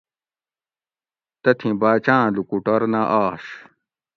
تتھیں 1.41 1.75
باچاآں 1.81 2.27
لوکوٹور 2.35 2.81
نہ 2.93 3.01
آش 3.23 3.43